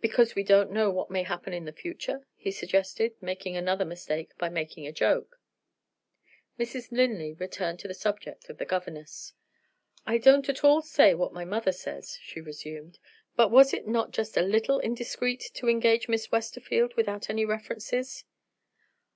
[0.00, 4.36] "Because we don't know what may happen in the future?" he suggested; making another mistake
[4.36, 5.38] by making a joke.
[6.58, 6.90] Mrs.
[6.90, 9.34] Linley returned to the subject of the governess.
[10.04, 12.98] "I don't at all say what my mother says," she resumed;
[13.36, 18.24] "but was it not just a little indiscreet to engage Miss Westerfield without any references?"